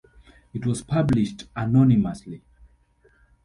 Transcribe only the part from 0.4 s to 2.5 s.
It was published anonymously.